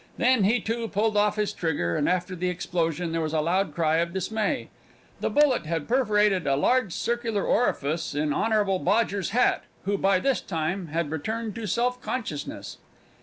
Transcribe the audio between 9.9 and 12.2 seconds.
by this time, had returned to self